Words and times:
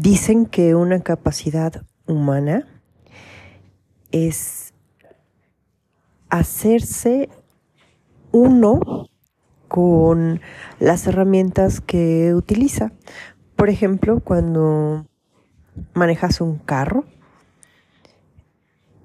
Dicen 0.00 0.46
que 0.46 0.76
una 0.76 1.00
capacidad 1.00 1.82
humana 2.06 2.64
es 4.12 4.72
hacerse 6.28 7.28
uno 8.30 9.08
con 9.66 10.40
las 10.78 11.04
herramientas 11.08 11.80
que 11.80 12.32
utiliza. 12.32 12.92
Por 13.56 13.70
ejemplo, 13.70 14.20
cuando 14.20 15.04
manejas 15.94 16.40
un 16.40 16.58
carro 16.58 17.04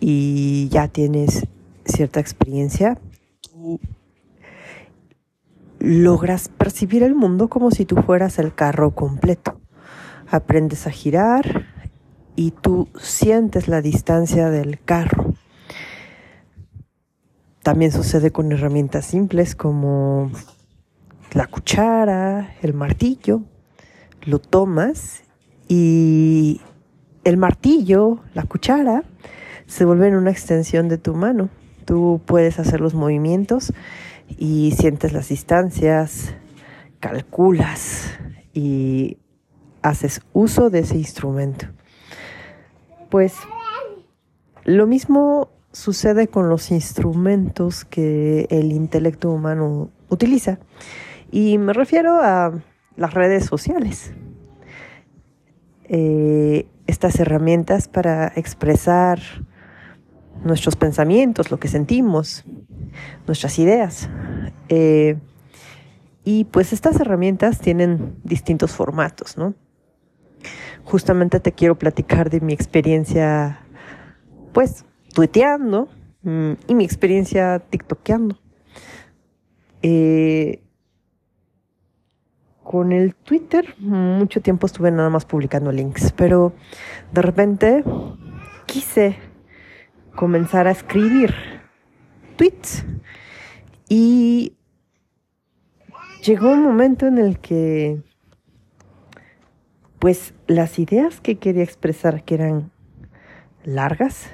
y 0.00 0.68
ya 0.68 0.88
tienes 0.88 1.46
cierta 1.86 2.20
experiencia, 2.20 2.98
logras 5.78 6.50
percibir 6.50 7.02
el 7.02 7.14
mundo 7.14 7.48
como 7.48 7.70
si 7.70 7.86
tú 7.86 7.96
fueras 8.02 8.38
el 8.38 8.54
carro 8.54 8.94
completo. 8.94 9.63
Aprendes 10.30 10.86
a 10.86 10.90
girar 10.90 11.66
y 12.36 12.50
tú 12.50 12.88
sientes 12.98 13.68
la 13.68 13.80
distancia 13.80 14.50
del 14.50 14.80
carro. 14.80 15.34
También 17.62 17.92
sucede 17.92 18.30
con 18.30 18.52
herramientas 18.52 19.06
simples 19.06 19.54
como 19.54 20.30
la 21.32 21.46
cuchara, 21.46 22.54
el 22.62 22.74
martillo. 22.74 23.42
Lo 24.26 24.38
tomas 24.38 25.22
y 25.68 26.60
el 27.24 27.36
martillo, 27.36 28.20
la 28.34 28.42
cuchara, 28.42 29.02
se 29.66 29.84
vuelven 29.84 30.14
una 30.14 30.30
extensión 30.30 30.88
de 30.88 30.98
tu 30.98 31.14
mano. 31.14 31.48
Tú 31.84 32.20
puedes 32.24 32.58
hacer 32.58 32.80
los 32.80 32.94
movimientos 32.94 33.72
y 34.28 34.72
sientes 34.78 35.12
las 35.12 35.28
distancias, 35.28 36.34
calculas 37.00 38.10
y 38.52 39.18
haces 39.84 40.22
uso 40.32 40.70
de 40.70 40.80
ese 40.80 40.96
instrumento. 40.96 41.66
Pues 43.10 43.34
lo 44.64 44.86
mismo 44.86 45.50
sucede 45.72 46.26
con 46.28 46.48
los 46.48 46.70
instrumentos 46.70 47.84
que 47.84 48.46
el 48.48 48.72
intelecto 48.72 49.30
humano 49.30 49.90
utiliza. 50.08 50.58
Y 51.30 51.58
me 51.58 51.74
refiero 51.74 52.20
a 52.22 52.52
las 52.96 53.12
redes 53.12 53.44
sociales. 53.44 54.14
Eh, 55.84 56.66
estas 56.86 57.20
herramientas 57.20 57.86
para 57.86 58.32
expresar 58.36 59.20
nuestros 60.44 60.76
pensamientos, 60.76 61.50
lo 61.50 61.58
que 61.58 61.68
sentimos, 61.68 62.44
nuestras 63.26 63.58
ideas. 63.58 64.08
Eh, 64.70 65.18
y 66.24 66.44
pues 66.44 66.72
estas 66.72 66.98
herramientas 67.00 67.60
tienen 67.60 68.16
distintos 68.24 68.72
formatos, 68.72 69.36
¿no? 69.36 69.54
Justamente 70.84 71.40
te 71.40 71.52
quiero 71.52 71.76
platicar 71.76 72.30
de 72.30 72.40
mi 72.40 72.52
experiencia, 72.52 73.60
pues, 74.52 74.84
tuiteando 75.14 75.88
mm, 76.22 76.52
y 76.68 76.74
mi 76.74 76.84
experiencia 76.84 77.58
tiktokeando. 77.58 78.38
Eh, 79.82 80.64
con 82.62 82.92
el 82.92 83.14
Twitter 83.14 83.74
mucho 83.78 84.40
tiempo 84.40 84.66
estuve 84.66 84.90
nada 84.90 85.10
más 85.10 85.26
publicando 85.26 85.70
links, 85.70 86.12
pero 86.12 86.54
de 87.12 87.22
repente 87.22 87.84
quise 88.66 89.16
comenzar 90.16 90.66
a 90.66 90.70
escribir 90.70 91.34
tweets 92.36 92.84
y 93.88 94.56
llegó 96.22 96.50
un 96.50 96.62
momento 96.62 97.06
en 97.06 97.18
el 97.18 97.38
que 97.38 98.02
pues 100.04 100.34
las 100.46 100.78
ideas 100.78 101.22
que 101.22 101.36
quería 101.36 101.62
expresar 101.62 102.24
que 102.24 102.34
eran 102.34 102.70
largas 103.64 104.28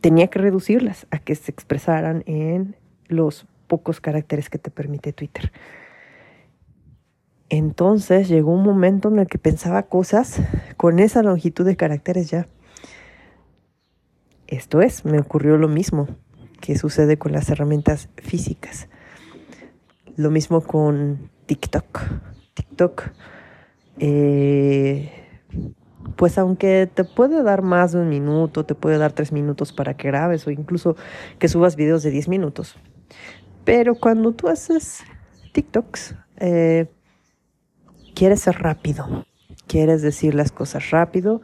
tenía 0.00 0.26
que 0.26 0.40
reducirlas 0.40 1.06
a 1.12 1.20
que 1.20 1.36
se 1.36 1.52
expresaran 1.52 2.24
en 2.26 2.74
los 3.06 3.46
pocos 3.68 4.00
caracteres 4.00 4.50
que 4.50 4.58
te 4.58 4.72
permite 4.72 5.12
Twitter. 5.12 5.52
Entonces 7.50 8.28
llegó 8.28 8.52
un 8.52 8.64
momento 8.64 9.10
en 9.10 9.20
el 9.20 9.28
que 9.28 9.38
pensaba 9.38 9.84
cosas 9.84 10.40
con 10.76 10.98
esa 10.98 11.22
longitud 11.22 11.64
de 11.64 11.76
caracteres 11.76 12.30
ya. 12.30 12.48
Esto 14.48 14.82
es, 14.82 15.04
me 15.04 15.20
ocurrió 15.20 15.56
lo 15.56 15.68
mismo 15.68 16.08
que 16.60 16.76
sucede 16.76 17.16
con 17.16 17.30
las 17.30 17.48
herramientas 17.48 18.08
físicas. 18.16 18.88
Lo 20.16 20.32
mismo 20.32 20.62
con 20.62 21.30
TikTok. 21.46 22.00
TikTok, 22.54 23.12
eh, 24.00 25.12
pues 26.16 26.38
aunque 26.38 26.88
te 26.92 27.04
puede 27.04 27.42
dar 27.42 27.62
más 27.62 27.92
de 27.92 28.00
un 28.00 28.08
minuto, 28.08 28.64
te 28.64 28.74
puede 28.74 28.98
dar 28.98 29.12
tres 29.12 29.30
minutos 29.30 29.72
para 29.72 29.94
que 29.94 30.08
grabes 30.08 30.46
o 30.46 30.50
incluso 30.50 30.96
que 31.38 31.48
subas 31.48 31.76
videos 31.76 32.02
de 32.02 32.10
diez 32.10 32.26
minutos. 32.26 32.76
Pero 33.64 33.94
cuando 33.94 34.32
tú 34.32 34.48
haces 34.48 35.00
TikToks, 35.52 36.14
eh, 36.38 36.88
quieres 38.14 38.40
ser 38.40 38.56
rápido, 38.56 39.26
quieres 39.66 40.00
decir 40.00 40.34
las 40.34 40.50
cosas 40.50 40.90
rápido, 40.90 41.42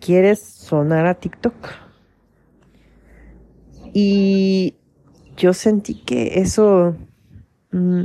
quieres 0.00 0.40
sonar 0.40 1.06
a 1.06 1.14
TikTok. 1.14 1.54
Y 3.92 4.74
yo 5.36 5.54
sentí 5.54 6.02
que 6.02 6.40
eso 6.40 6.96
mm, 7.70 8.02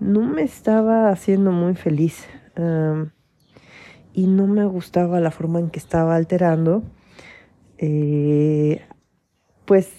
no 0.00 0.22
me 0.22 0.42
estaba 0.42 1.10
haciendo 1.10 1.52
muy 1.52 1.74
feliz. 1.74 2.26
Y 4.12 4.26
no 4.26 4.46
me 4.46 4.64
gustaba 4.64 5.20
la 5.20 5.30
forma 5.30 5.60
en 5.60 5.70
que 5.70 5.78
estaba 5.78 6.16
alterando, 6.16 6.82
eh, 7.78 8.82
pues, 9.64 9.90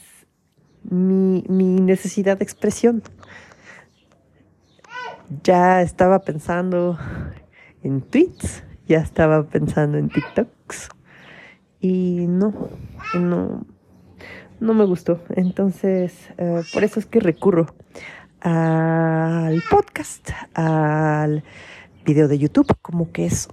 mi, 0.83 1.43
mi 1.47 1.79
necesidad 1.81 2.37
de 2.37 2.43
expresión. 2.43 3.03
Ya 5.43 5.81
estaba 5.81 6.19
pensando 6.19 6.97
en 7.83 8.01
tweets, 8.01 8.63
ya 8.87 8.99
estaba 8.99 9.43
pensando 9.43 9.97
en 9.97 10.09
TikToks 10.09 10.89
y 11.79 12.25
no, 12.27 12.69
no, 13.13 13.65
no 14.59 14.73
me 14.73 14.85
gustó. 14.85 15.21
Entonces, 15.29 16.29
eh, 16.37 16.61
por 16.73 16.83
eso 16.83 16.99
es 16.99 17.05
que 17.05 17.19
recurro 17.19 17.67
al 18.39 19.61
podcast, 19.69 20.29
al 20.53 21.43
video 22.07 22.27
de 22.27 22.39
YouTube, 22.39 22.75
como 22.81 23.11
que 23.11 23.27
es 23.27 23.49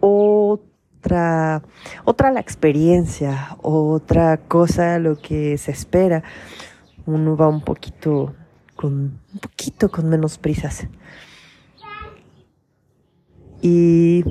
otra, 0.00 1.62
otra 2.04 2.30
la 2.30 2.40
experiencia, 2.40 3.56
otra 3.62 4.36
cosa 4.36 4.98
lo 4.98 5.16
que 5.16 5.56
se 5.56 5.70
espera. 5.70 6.22
Uno 7.06 7.36
va 7.36 7.48
un 7.48 7.62
poquito 7.62 8.34
con 8.76 8.92
un 9.32 9.40
poquito 9.40 9.90
con 9.90 10.10
menos 10.10 10.36
prisas. 10.36 10.86
Y 13.62 14.24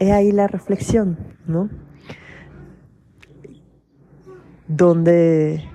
he 0.00 0.12
ahí 0.12 0.32
la 0.32 0.48
reflexión, 0.48 1.16
¿no? 1.46 1.70
donde, 4.66 5.68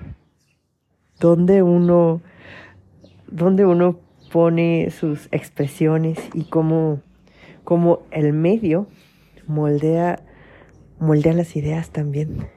donde 1.18 1.62
uno, 1.62 2.20
donde 3.28 3.64
uno 3.64 3.98
pone 4.32 4.90
sus 4.90 5.28
expresiones 5.32 6.18
y 6.34 6.44
cómo, 6.44 7.00
cómo 7.64 8.02
el 8.10 8.32
medio 8.32 8.86
moldea, 9.46 10.22
moldea 10.98 11.32
las 11.32 11.56
ideas 11.56 11.90
también. 11.90 12.48